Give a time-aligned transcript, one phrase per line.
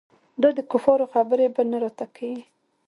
[0.41, 2.39] دا دکفارو خبرې به نه راته کيې.